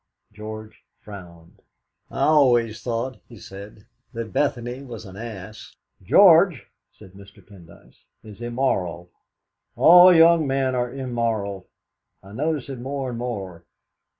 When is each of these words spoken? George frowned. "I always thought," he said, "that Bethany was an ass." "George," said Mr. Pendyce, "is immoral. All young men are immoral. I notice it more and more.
George 0.33 0.83
frowned. 0.99 1.61
"I 2.09 2.21
always 2.21 2.81
thought," 2.81 3.19
he 3.29 3.37
said, 3.37 3.85
"that 4.13 4.33
Bethany 4.33 4.81
was 4.81 5.05
an 5.05 5.15
ass." 5.15 5.75
"George," 6.01 6.65
said 6.91 7.11
Mr. 7.13 7.47
Pendyce, 7.47 8.03
"is 8.23 8.41
immoral. 8.41 9.11
All 9.75 10.11
young 10.11 10.47
men 10.47 10.73
are 10.73 10.91
immoral. 10.91 11.67
I 12.23 12.31
notice 12.31 12.67
it 12.67 12.79
more 12.79 13.11
and 13.11 13.19
more. 13.19 13.63